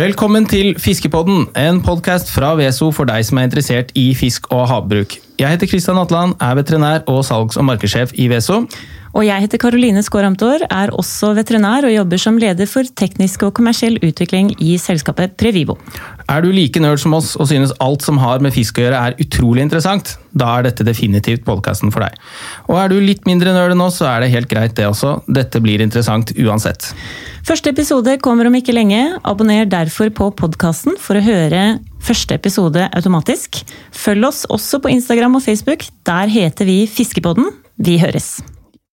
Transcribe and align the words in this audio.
Velkommen 0.00 0.46
til 0.48 0.78
Fiskepodden, 0.80 1.42
en 1.60 1.82
podkast 1.84 2.30
fra 2.32 2.54
Veso 2.56 2.86
for 2.88 3.04
deg 3.04 3.20
som 3.28 3.36
er 3.36 3.50
interessert 3.50 3.90
i 3.92 4.14
fisk 4.16 4.46
og 4.48 4.62
havbruk. 4.70 5.18
Jeg 5.36 5.52
heter 5.52 5.68
Kristian 5.68 6.00
Atland, 6.00 6.38
er 6.40 6.54
veterinær 6.56 7.02
og 7.04 7.20
salgs- 7.28 7.58
og 7.60 7.66
markedssjef 7.68 8.14
i 8.16 8.30
Veso. 8.32 8.62
Og 9.10 9.24
jeg 9.26 9.42
heter 9.42 9.58
Karoline 9.60 10.02
Skåramtor, 10.06 10.62
er 10.70 10.92
også 10.94 11.32
veterinær 11.38 11.86
og 11.88 11.94
jobber 11.94 12.20
som 12.22 12.38
leder 12.38 12.68
for 12.70 12.86
teknisk 12.86 13.42
og 13.46 13.54
kommersiell 13.58 13.98
utvikling 14.06 14.52
i 14.62 14.76
selskapet 14.78 15.34
Previvo. 15.40 15.76
Er 16.30 16.44
du 16.44 16.50
like 16.54 16.78
nerd 16.82 17.00
som 17.02 17.16
oss 17.16 17.32
og 17.34 17.48
synes 17.50 17.74
alt 17.82 18.04
som 18.06 18.20
har 18.22 18.42
med 18.44 18.54
fisk 18.54 18.78
å 18.78 18.84
gjøre 18.84 19.00
er 19.08 19.18
utrolig 19.22 19.64
interessant? 19.66 20.14
Da 20.30 20.52
er 20.56 20.68
dette 20.68 20.86
definitivt 20.86 21.42
podkasten 21.46 21.90
for 21.90 22.06
deg. 22.06 22.14
Og 22.70 22.78
er 22.78 22.92
du 22.92 23.00
litt 23.02 23.26
mindre 23.26 23.54
nerd 23.56 23.74
enn 23.74 23.82
oss, 23.82 23.98
så 23.98 24.06
er 24.12 24.22
det 24.22 24.30
helt 24.34 24.50
greit 24.50 24.76
det 24.78 24.86
også. 24.86 25.16
Dette 25.26 25.62
blir 25.62 25.82
interessant 25.82 26.30
uansett. 26.38 26.92
Første 27.46 27.72
episode 27.74 28.14
kommer 28.22 28.46
om 28.46 28.58
ikke 28.58 28.76
lenge. 28.76 29.02
Abonner 29.26 29.66
derfor 29.66 30.12
på 30.14 30.30
podkasten 30.38 30.94
for 31.00 31.18
å 31.18 31.24
høre 31.24 31.80
første 32.00 32.38
episode 32.38 32.86
automatisk. 32.96 33.62
Følg 33.96 34.30
oss 34.30 34.44
også 34.48 34.80
på 34.84 34.94
Instagram 34.94 35.40
og 35.40 35.44
Facebook. 35.48 35.88
Der 36.06 36.30
heter 36.30 36.68
vi 36.68 36.84
Fiskepodden. 36.90 37.50
Vi 37.80 37.98
høres! 38.00 38.38